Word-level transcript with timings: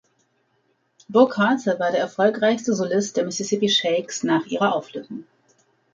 Bo 1.09 1.27
Carter 1.27 1.77
war 1.79 1.91
der 1.91 1.99
erfolgreichste 1.99 2.73
Solist 2.73 3.17
der 3.17 3.23
Mississippi 3.25 3.69
Sheiks 3.69 4.23
nach 4.23 4.47
ihrer 4.47 4.73
Auflösung. 4.73 5.25